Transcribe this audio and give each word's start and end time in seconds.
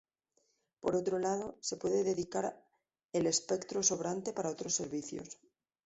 Por 0.79 0.95
otro 0.95 1.19
lado, 1.19 1.59
se 1.61 1.77
puede 1.77 2.03
dedicar 2.03 2.59
el 3.13 3.27
espectro 3.27 3.83
sobrante 3.83 4.33
para 4.33 4.49
otros 4.49 4.73
servicios. 4.73 5.37